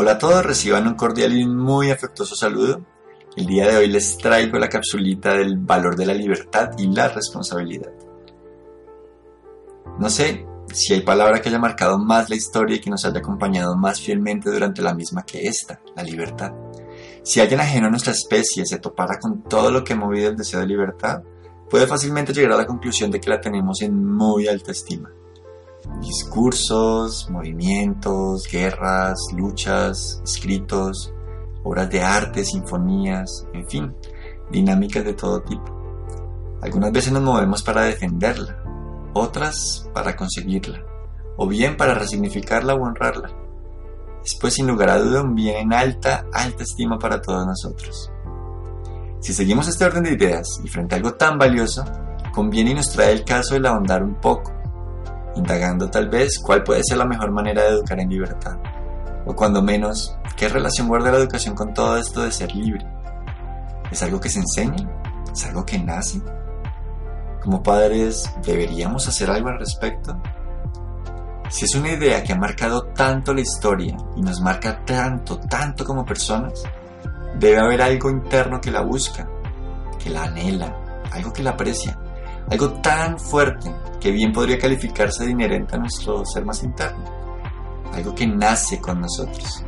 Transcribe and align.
Hola 0.00 0.12
a 0.12 0.18
todos, 0.18 0.46
reciban 0.46 0.86
un 0.86 0.94
cordial 0.94 1.36
y 1.36 1.44
muy 1.44 1.90
afectuoso 1.90 2.36
saludo. 2.36 2.86
El 3.34 3.46
día 3.46 3.68
de 3.68 3.78
hoy 3.78 3.88
les 3.88 4.16
traigo 4.16 4.56
la 4.56 4.68
capsulita 4.68 5.34
del 5.34 5.58
valor 5.58 5.96
de 5.96 6.06
la 6.06 6.14
libertad 6.14 6.70
y 6.78 6.86
la 6.86 7.08
responsabilidad. 7.08 7.90
No 9.98 10.08
sé 10.08 10.46
si 10.72 10.94
hay 10.94 11.00
palabra 11.00 11.42
que 11.42 11.48
haya 11.48 11.58
marcado 11.58 11.98
más 11.98 12.30
la 12.30 12.36
historia 12.36 12.76
y 12.76 12.78
que 12.78 12.90
nos 12.90 13.04
haya 13.04 13.18
acompañado 13.18 13.76
más 13.76 14.00
fielmente 14.00 14.52
durante 14.52 14.82
la 14.82 14.94
misma 14.94 15.24
que 15.26 15.48
esta, 15.48 15.80
la 15.96 16.04
libertad. 16.04 16.52
Si 17.24 17.40
alguien 17.40 17.58
ajeno 17.58 17.88
a 17.88 17.90
nuestra 17.90 18.12
especie 18.12 18.64
se 18.66 18.78
topara 18.78 19.18
con 19.18 19.42
todo 19.42 19.72
lo 19.72 19.82
que 19.82 19.94
ha 19.94 19.96
movido 19.96 20.30
el 20.30 20.36
deseo 20.36 20.60
de 20.60 20.66
libertad, 20.68 21.24
puede 21.68 21.88
fácilmente 21.88 22.32
llegar 22.32 22.52
a 22.52 22.58
la 22.58 22.66
conclusión 22.66 23.10
de 23.10 23.20
que 23.20 23.30
la 23.30 23.40
tenemos 23.40 23.82
en 23.82 24.06
muy 24.06 24.46
alta 24.46 24.70
estima 24.70 25.10
discursos, 26.00 27.28
movimientos, 27.30 28.46
guerras, 28.50 29.18
luchas, 29.36 30.20
escritos, 30.24 31.12
obras 31.64 31.90
de 31.90 32.02
arte, 32.02 32.44
sinfonías, 32.44 33.46
en 33.52 33.68
fin, 33.68 33.94
dinámicas 34.50 35.04
de 35.04 35.14
todo 35.14 35.42
tipo. 35.42 35.76
Algunas 36.62 36.92
veces 36.92 37.12
nos 37.12 37.22
movemos 37.22 37.62
para 37.62 37.82
defenderla, 37.82 38.62
otras 39.12 39.88
para 39.92 40.16
conseguirla, 40.16 40.84
o 41.36 41.46
bien 41.46 41.76
para 41.76 41.94
resignificarla 41.94 42.74
o 42.74 42.82
honrarla. 42.82 43.30
Es 44.24 44.36
pues 44.40 44.54
sin 44.54 44.66
lugar 44.66 44.90
a 44.90 44.98
duda 44.98 45.22
un 45.22 45.34
bien 45.34 45.56
en 45.56 45.72
alta, 45.72 46.26
alta 46.32 46.62
estima 46.62 46.98
para 46.98 47.20
todos 47.20 47.46
nosotros. 47.46 48.10
Si 49.20 49.32
seguimos 49.32 49.68
este 49.68 49.84
orden 49.84 50.04
de 50.04 50.12
ideas 50.12 50.60
y 50.62 50.68
frente 50.68 50.94
a 50.94 50.98
algo 50.98 51.14
tan 51.14 51.38
valioso, 51.38 51.84
conviene 52.32 52.70
y 52.70 52.74
nos 52.74 52.92
trae 52.92 53.12
el 53.12 53.24
caso 53.24 53.56
el 53.56 53.66
ahondar 53.66 54.02
un 54.02 54.14
poco 54.14 54.57
indagando 55.38 55.88
tal 55.88 56.08
vez 56.08 56.38
cuál 56.38 56.62
puede 56.62 56.82
ser 56.84 56.98
la 56.98 57.06
mejor 57.06 57.30
manera 57.30 57.62
de 57.62 57.70
educar 57.70 57.98
en 58.00 58.10
libertad, 58.10 58.56
o 59.24 59.34
cuando 59.34 59.62
menos, 59.62 60.16
qué 60.36 60.48
relación 60.48 60.88
guarda 60.88 61.12
la 61.12 61.18
educación 61.18 61.54
con 61.54 61.72
todo 61.72 61.96
esto 61.96 62.22
de 62.22 62.32
ser 62.32 62.54
libre. 62.54 62.86
¿Es 63.90 64.02
algo 64.02 64.20
que 64.20 64.28
se 64.28 64.40
enseña? 64.40 64.88
¿Es 65.32 65.46
algo 65.46 65.64
que 65.64 65.78
nace? 65.78 66.20
Como 67.42 67.62
padres, 67.62 68.30
¿deberíamos 68.44 69.06
hacer 69.08 69.30
algo 69.30 69.48
al 69.48 69.58
respecto? 69.58 70.20
Si 71.48 71.64
es 71.64 71.74
una 71.74 71.92
idea 71.92 72.22
que 72.22 72.32
ha 72.32 72.36
marcado 72.36 72.82
tanto 72.88 73.32
la 73.32 73.40
historia 73.40 73.96
y 74.16 74.20
nos 74.20 74.40
marca 74.40 74.84
tanto, 74.84 75.38
tanto 75.38 75.84
como 75.84 76.04
personas, 76.04 76.62
debe 77.38 77.58
haber 77.58 77.80
algo 77.80 78.10
interno 78.10 78.60
que 78.60 78.70
la 78.70 78.82
busca, 78.82 79.26
que 79.98 80.10
la 80.10 80.24
anhela, 80.24 80.76
algo 81.10 81.32
que 81.32 81.42
la 81.42 81.50
aprecia, 81.50 81.98
algo 82.50 82.72
tan 82.80 83.18
fuerte 83.18 83.70
que 84.00 84.10
bien 84.10 84.32
podría 84.32 84.58
calificarse 84.58 85.24
de 85.24 85.32
inherente 85.32 85.76
a 85.76 85.78
nuestro 85.78 86.24
ser 86.24 86.44
más 86.44 86.62
interno, 86.62 87.04
algo 87.92 88.14
que 88.14 88.26
nace 88.26 88.80
con 88.80 89.00
nosotros. 89.00 89.64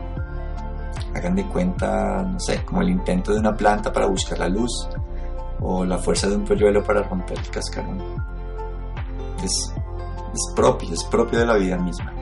Hagan 1.15 1.35
de 1.35 1.47
cuenta, 1.47 2.23
no 2.23 2.39
sé, 2.39 2.65
como 2.65 2.83
el 2.83 2.91
intento 2.91 3.33
de 3.33 3.41
una 3.41 3.55
planta 3.55 3.93
para 3.93 4.07
buscar 4.07 4.39
la 4.39 4.49
luz 4.49 4.89
o 5.61 5.85
la 5.85 5.99
fuerza 5.99 6.29
de 6.29 6.37
un 6.37 6.45
polluelo 6.45 6.83
para 6.83 7.03
romper 7.03 7.39
el 7.39 7.51
cascarón. 7.51 8.01
Es, 9.43 9.75
es 10.33 10.53
propio, 10.55 10.95
es 10.95 11.05
propio 11.05 11.41
de 11.41 11.47
la 11.47 11.57
vida 11.57 11.77
misma. 11.77 12.15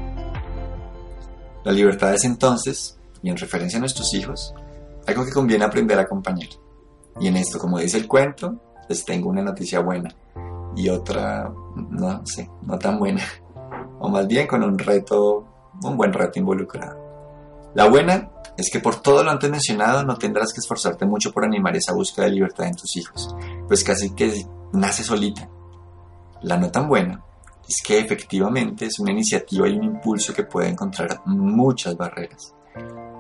La 1.64 1.72
libertad 1.72 2.14
es 2.14 2.24
entonces, 2.24 2.98
y 3.22 3.28
en 3.28 3.36
referencia 3.36 3.76
a 3.76 3.80
nuestros 3.80 4.12
hijos, 4.14 4.54
algo 5.06 5.24
que 5.24 5.32
conviene 5.32 5.64
aprender 5.64 5.98
a 5.98 6.02
acompañar. 6.02 6.48
Y 7.20 7.28
en 7.28 7.36
esto, 7.36 7.58
como 7.58 7.78
dice 7.78 7.98
el 7.98 8.08
cuento, 8.08 8.58
les 8.88 9.04
tengo 9.04 9.28
una 9.28 9.42
noticia 9.42 9.80
buena 9.80 10.08
y 10.76 10.88
otra, 10.88 11.52
no 11.76 12.26
sé, 12.26 12.50
no 12.62 12.78
tan 12.78 12.98
buena. 12.98 13.22
O 14.00 14.08
más 14.08 14.26
bien 14.26 14.46
con 14.46 14.62
un 14.62 14.78
reto, 14.78 15.44
un 15.82 15.96
buen 15.96 16.12
reto 16.12 16.38
involucrado. 16.38 16.96
La 17.74 17.88
buena 17.88 18.30
es 18.56 18.70
que 18.70 18.80
por 18.80 18.96
todo 18.96 19.22
lo 19.22 19.30
antes 19.30 19.50
mencionado 19.50 20.04
no 20.04 20.16
tendrás 20.16 20.52
que 20.52 20.60
esforzarte 20.60 21.04
mucho 21.04 21.32
por 21.32 21.44
animar 21.44 21.76
esa 21.76 21.92
búsqueda 21.92 22.26
de 22.26 22.32
libertad 22.32 22.66
en 22.66 22.74
tus 22.74 22.96
hijos, 22.96 23.34
pues 23.66 23.84
casi 23.84 24.14
que 24.14 24.46
nace 24.72 25.02
solita. 25.02 25.48
La 26.42 26.56
no 26.56 26.70
tan 26.70 26.88
buena 26.88 27.24
es 27.68 27.82
que 27.84 27.98
efectivamente 27.98 28.86
es 28.86 28.98
una 28.98 29.12
iniciativa 29.12 29.68
y 29.68 29.76
un 29.76 29.84
impulso 29.84 30.32
que 30.32 30.44
puede 30.44 30.68
encontrar 30.68 31.22
muchas 31.26 31.96
barreras. 31.96 32.54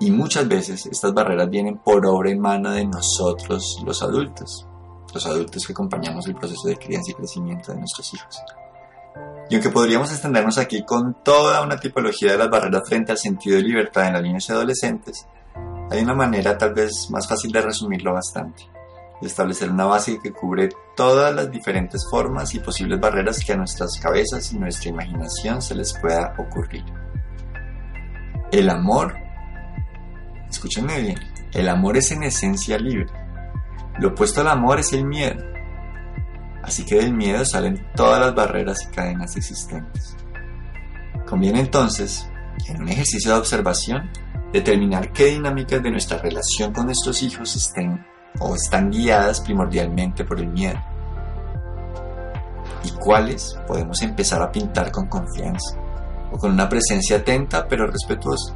Y 0.00 0.12
muchas 0.12 0.46
veces 0.46 0.86
estas 0.86 1.12
barreras 1.12 1.50
vienen 1.50 1.78
por 1.78 2.06
obra 2.06 2.30
en 2.30 2.38
mano 2.38 2.70
de 2.70 2.86
nosotros 2.86 3.82
los 3.84 4.00
adultos 4.02 4.67
los 5.12 5.26
adultos 5.26 5.66
que 5.66 5.72
acompañamos 5.72 6.26
el 6.26 6.34
proceso 6.34 6.68
de 6.68 6.76
crianza 6.76 7.10
y 7.10 7.14
crecimiento 7.14 7.72
de 7.72 7.78
nuestros 7.78 8.14
hijos. 8.14 8.42
Y 9.50 9.54
aunque 9.54 9.70
podríamos 9.70 10.10
extendernos 10.10 10.58
aquí 10.58 10.84
con 10.84 11.22
toda 11.24 11.62
una 11.62 11.78
tipología 11.78 12.32
de 12.32 12.38
las 12.38 12.50
barreras 12.50 12.82
frente 12.86 13.12
al 13.12 13.18
sentido 13.18 13.56
de 13.56 13.62
libertad 13.62 14.06
en 14.06 14.12
las 14.14 14.22
niños 14.22 14.48
y 14.48 14.52
adolescentes, 14.52 15.26
hay 15.90 16.02
una 16.02 16.14
manera 16.14 16.58
tal 16.58 16.74
vez 16.74 17.08
más 17.10 17.26
fácil 17.26 17.50
de 17.50 17.62
resumirlo 17.62 18.12
bastante, 18.12 18.64
de 19.20 19.26
establecer 19.26 19.70
una 19.70 19.86
base 19.86 20.18
que 20.22 20.32
cubre 20.32 20.68
todas 20.94 21.34
las 21.34 21.50
diferentes 21.50 22.06
formas 22.10 22.54
y 22.54 22.60
posibles 22.60 23.00
barreras 23.00 23.42
que 23.42 23.54
a 23.54 23.56
nuestras 23.56 23.98
cabezas 23.98 24.52
y 24.52 24.58
nuestra 24.58 24.90
imaginación 24.90 25.62
se 25.62 25.74
les 25.74 25.94
pueda 25.98 26.34
ocurrir. 26.38 26.84
El 28.52 28.68
amor, 28.68 29.14
escúchenme 30.50 31.00
bien, 31.00 31.18
el 31.54 31.68
amor 31.70 31.96
es 31.96 32.10
en 32.12 32.22
esencia 32.24 32.78
libre 32.78 33.17
lo 34.00 34.08
opuesto 34.08 34.40
al 34.40 34.48
amor 34.48 34.80
es 34.80 34.92
el 34.92 35.04
miedo. 35.04 35.42
Así 36.62 36.84
que 36.84 36.96
del 36.96 37.14
miedo 37.14 37.44
salen 37.44 37.86
todas 37.94 38.20
las 38.20 38.34
barreras 38.34 38.78
y 38.84 38.94
cadenas 38.94 39.36
existentes. 39.36 40.16
Conviene 41.26 41.60
entonces, 41.60 42.28
en 42.68 42.82
un 42.82 42.88
ejercicio 42.88 43.32
de 43.32 43.38
observación, 43.38 44.10
determinar 44.52 45.12
qué 45.12 45.26
dinámicas 45.26 45.82
de 45.82 45.90
nuestra 45.90 46.18
relación 46.18 46.72
con 46.72 46.86
nuestros 46.86 47.22
hijos 47.22 47.54
estén 47.56 48.04
o 48.40 48.54
están 48.54 48.90
guiadas 48.90 49.40
primordialmente 49.40 50.24
por 50.24 50.40
el 50.40 50.48
miedo 50.48 50.78
y 52.84 52.90
cuáles 52.92 53.58
podemos 53.66 54.00
empezar 54.02 54.42
a 54.42 54.50
pintar 54.50 54.90
con 54.90 55.08
confianza 55.08 55.76
o 56.32 56.38
con 56.38 56.52
una 56.52 56.68
presencia 56.68 57.18
atenta 57.18 57.66
pero 57.66 57.86
respetuosa 57.86 58.54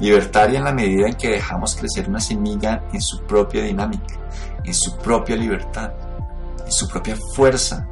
libertaria 0.00 0.58
en 0.58 0.64
la 0.64 0.72
medida 0.72 1.06
en 1.06 1.14
que 1.14 1.30
dejamos 1.30 1.76
crecer 1.76 2.08
una 2.08 2.20
semilla 2.20 2.84
en 2.92 3.00
su 3.00 3.22
propia 3.24 3.62
dinámica, 3.62 4.14
en 4.64 4.74
su 4.74 4.96
propia 4.98 5.36
libertad, 5.36 5.92
en 6.64 6.72
su 6.72 6.88
propia 6.88 7.16
fuerza, 7.34 7.86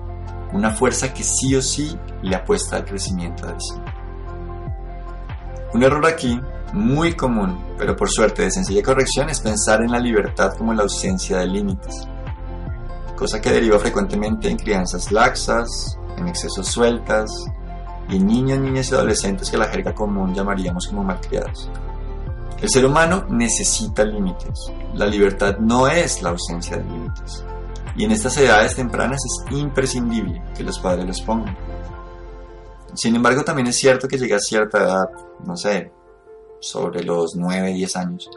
una 0.53 0.71
fuerza 0.71 1.13
que 1.13 1.23
sí 1.23 1.55
o 1.55 1.63
sí 1.63 1.97
le 2.23 2.37
apuesta 2.37 2.77
al 2.77 2.85
crecimiento 2.85 3.47
de 3.47 3.55
sí. 3.61 3.75
Un 5.73 5.83
error 5.85 6.05
aquí, 6.07 6.41
muy 6.73 7.15
común, 7.15 7.65
pero 7.79 7.95
por 7.97 8.11
suerte 8.11 8.43
de 8.43 8.51
sencilla 8.51 8.83
corrección, 8.83 9.29
es 9.29 9.41
pensar 9.41 9.83
en 9.83 9.93
la 9.93 10.01
libertad 10.01 10.55
como 10.57 10.75
la 10.75 10.83
ausencia 10.83 11.39
de 11.39 11.47
límites, 11.47 12.09
cosa 13.17 13.41
que 13.41 13.53
deriva 13.53 13.79
frecuentemente 13.79 14.49
en 14.49 14.57
crianzas 14.57 15.13
laxas, 15.13 15.99
en 16.17 16.27
excesos 16.27 16.67
sueltas, 16.67 17.31
y 18.11 18.19
niños, 18.19 18.59
niñas 18.59 18.91
y 18.91 18.95
adolescentes 18.95 19.51
que 19.51 19.57
la 19.57 19.69
jerga 19.69 19.95
común 19.95 20.35
llamaríamos 20.35 20.87
como 20.89 21.05
malcriados. 21.05 21.71
El 22.61 22.69
ser 22.69 22.85
humano 22.85 23.25
necesita 23.31 24.05
límites. 24.05 24.71
La 24.95 25.07
libertad 25.07 25.59
no 25.59 25.89
es 25.89 26.23
la 26.23 26.31
ausencia 26.31 26.77
de 26.77 26.85
límites. 26.85 27.45
Y 27.97 28.05
en 28.05 28.11
estas 28.13 28.37
edades 28.37 28.77
tempranas 28.77 29.21
es 29.25 29.57
imprescindible 29.57 30.43
que 30.55 30.63
los 30.63 30.79
padres 30.79 31.07
los 31.07 31.21
pongan. 31.23 31.57
Sin 32.95 33.17
embargo, 33.17 33.45
también 33.45 33.69
es 33.69 33.77
cierto 33.77 34.09
que 34.09 34.19
llega 34.19 34.37
a 34.37 34.41
cierta 34.41 34.79
edad, 34.79 35.11
no 35.45 35.57
sé, 35.57 35.93
sobre 36.61 37.03
los 37.03 37.35
9, 37.37 37.73
10 37.73 37.97
años, 37.97 38.29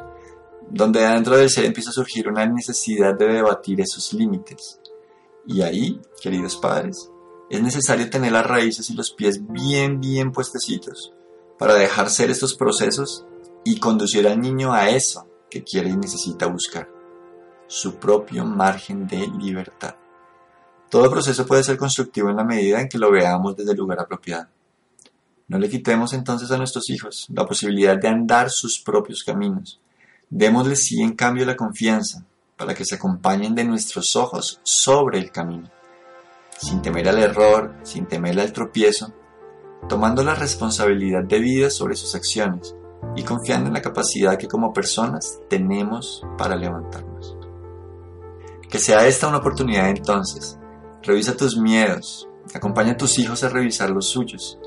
donde 0.69 1.01
dentro 1.01 1.35
del 1.35 1.49
ser 1.49 1.65
empieza 1.65 1.89
a 1.89 1.93
surgir 1.93 2.29
una 2.29 2.45
necesidad 2.45 3.15
de 3.17 3.27
debatir 3.27 3.81
esos 3.81 4.13
límites. 4.13 4.79
Y 5.45 5.61
ahí, 5.61 5.99
queridos 6.21 6.55
padres, 6.55 7.09
es 7.49 7.61
necesario 7.61 8.09
tener 8.09 8.31
las 8.31 8.45
raíces 8.45 8.89
y 8.89 8.93
los 8.93 9.11
pies 9.11 9.41
bien, 9.47 9.99
bien 9.99 10.31
puestecitos 10.31 11.13
para 11.59 11.75
dejar 11.75 12.09
ser 12.09 12.31
estos 12.31 12.55
procesos 12.55 13.25
y 13.63 13.79
conducir 13.79 14.27
al 14.27 14.41
niño 14.41 14.73
a 14.73 14.89
eso 14.89 15.27
que 15.49 15.63
quiere 15.63 15.89
y 15.89 15.95
necesita 15.95 16.47
buscar, 16.47 16.89
su 17.67 17.95
propio 17.95 18.43
margen 18.43 19.07
de 19.07 19.27
libertad. 19.27 19.95
Todo 20.89 21.09
proceso 21.09 21.45
puede 21.45 21.63
ser 21.63 21.77
constructivo 21.77 22.29
en 22.29 22.35
la 22.35 22.43
medida 22.43 22.79
en 22.81 22.89
que 22.89 22.97
lo 22.97 23.11
veamos 23.11 23.55
desde 23.55 23.71
el 23.71 23.77
lugar 23.77 23.99
apropiado. 23.99 24.47
No 25.47 25.57
le 25.57 25.69
quitemos 25.69 26.13
entonces 26.13 26.51
a 26.51 26.57
nuestros 26.57 26.89
hijos 26.89 27.27
la 27.29 27.45
posibilidad 27.45 27.97
de 27.97 28.07
andar 28.07 28.49
sus 28.49 28.79
propios 28.79 29.23
caminos. 29.23 29.79
Démosles 30.29 30.83
sí 30.83 31.01
en 31.01 31.15
cambio 31.15 31.45
la 31.45 31.55
confianza 31.55 32.25
para 32.57 32.73
que 32.73 32.85
se 32.85 32.95
acompañen 32.95 33.55
de 33.55 33.63
nuestros 33.63 34.15
ojos 34.15 34.59
sobre 34.63 35.19
el 35.19 35.31
camino, 35.31 35.69
sin 36.63 36.81
temer 36.81 37.09
al 37.09 37.19
error, 37.19 37.75
sin 37.83 38.05
temer 38.05 38.39
al 38.39 38.53
tropiezo, 38.53 39.13
tomando 39.89 40.23
la 40.23 40.33
responsabilidad 40.33 41.23
debida 41.25 41.69
sobre 41.69 41.95
sus 41.95 42.15
acciones 42.15 42.73
y 43.17 43.23
confiando 43.23 43.67
en 43.67 43.73
la 43.73 43.81
capacidad 43.81 44.37
que 44.37 44.47
como 44.47 44.71
personas 44.71 45.41
tenemos 45.49 46.23
para 46.37 46.55
levantarnos. 46.55 47.37
Que 48.69 48.79
sea 48.79 49.05
esta 49.05 49.27
una 49.27 49.37
oportunidad 49.37 49.89
entonces. 49.89 50.57
Revisa 51.01 51.35
tus 51.35 51.57
miedos, 51.57 52.29
acompaña 52.55 52.93
a 52.93 52.97
tus 52.97 53.19
hijos 53.19 53.43
a 53.43 53.49
revisar 53.49 53.89
los 53.89 54.07
suyos, 54.07 54.57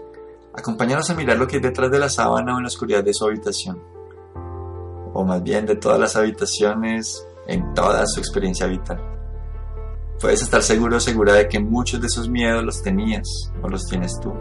acompáñanos 0.52 1.08
a 1.08 1.14
mirar 1.14 1.38
lo 1.38 1.48
que 1.48 1.56
hay 1.56 1.62
detrás 1.62 1.90
de 1.90 1.98
la 1.98 2.10
sábana 2.10 2.54
o 2.54 2.58
en 2.58 2.64
la 2.64 2.69
oscuridad 2.69 3.02
de 3.02 3.14
su 3.14 3.25
habitación. 3.25 3.82
o 5.19 5.25
más 5.25 5.43
bien 5.43 5.64
de 5.64 5.76
todas 5.76 5.98
las 5.98 6.14
habitaciones 6.14 7.26
en 7.46 7.72
toda 7.72 8.06
su 8.06 8.20
experiencia 8.20 8.66
vital. 8.66 9.16
Puedes 10.21 10.41
estar 10.41 10.63
seguro 10.63 10.97
o 10.97 11.01
segura 11.01 11.35
de 11.35 11.47
que 11.47 11.61
muchos 11.61 12.01
de 12.01 12.07
esos 12.07 12.29
miedos 12.29 12.65
los 12.65 12.83
tenías 12.83 13.53
o 13.63 13.69
los 13.69 13.85
tienes 13.85 14.19
tú. 14.19 14.33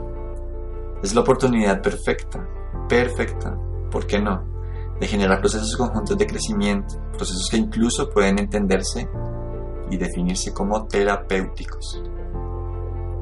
Es 1.03 1.13
la 1.13 1.21
oportunidad 1.21 1.81
perfecta, 1.81 2.47
perfecta, 2.87 3.57
¿por 3.91 4.07
qué 4.07 4.19
no?, 4.19 4.55
de 4.99 5.07
generar 5.07 5.41
procesos 5.41 5.75
conjuntos 5.75 6.17
de 6.17 6.25
crecimiento, 6.25 6.95
procesos 7.17 7.49
que 7.51 7.57
incluso 7.57 8.09
pueden 8.09 8.39
entenderse 8.39 9.09
y 9.91 9.97
definirse 9.97 10.53
como 10.53 10.87
terapéuticos. 10.87 12.01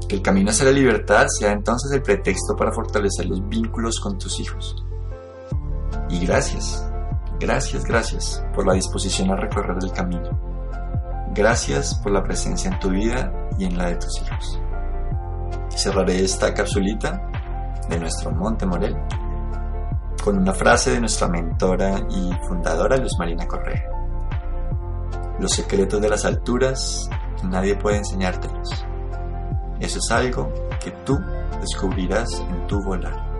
Que 0.07 0.17
el 0.17 0.21
camino 0.21 0.51
hacia 0.51 0.65
la 0.65 0.71
libertad 0.71 1.25
sea 1.27 1.51
entonces 1.51 1.91
el 1.91 2.03
pretexto 2.03 2.55
para 2.55 2.71
fortalecer 2.71 3.25
los 3.25 3.47
vínculos 3.49 3.99
con 3.99 4.19
tus 4.19 4.39
hijos. 4.39 4.85
Y 6.09 6.23
gracias, 6.23 6.87
gracias, 7.39 7.83
gracias 7.83 8.45
por 8.53 8.67
la 8.67 8.73
disposición 8.73 9.31
a 9.31 9.37
recorrer 9.37 9.77
el 9.81 9.91
camino. 9.91 10.52
Gracias 11.35 11.95
por 11.95 12.11
la 12.11 12.21
presencia 12.21 12.69
en 12.69 12.77
tu 12.77 12.91
vida 12.91 13.33
y 13.57 13.65
en 13.65 13.75
la 13.75 13.87
de 13.87 13.95
tus 13.95 14.21
hijos. 14.21 14.61
Cerraré 15.69 16.23
esta 16.23 16.53
capsulita 16.53 17.27
de 17.89 17.99
nuestro 17.99 18.29
Monte 18.29 18.67
Morel 18.67 18.95
con 20.23 20.37
una 20.37 20.53
frase 20.53 20.91
de 20.91 20.99
nuestra 20.99 21.27
mentora 21.27 22.05
y 22.07 22.31
fundadora 22.47 22.97
Luz 22.97 23.13
Marina 23.17 23.47
Correa. 23.47 23.83
Los 25.39 25.53
secretos 25.53 25.99
de 25.99 26.09
las 26.09 26.23
alturas 26.23 27.09
nadie 27.43 27.75
puede 27.77 27.97
enseñártelos. 27.97 28.85
Eso 29.79 29.97
es 29.97 30.11
algo 30.11 30.53
que 30.83 30.91
tú 31.03 31.19
descubrirás 31.59 32.31
en 32.47 32.67
tu 32.67 32.79
volar. 32.83 33.32